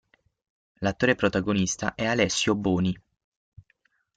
[0.77, 2.99] L'attore protagonista è Alessio Boni.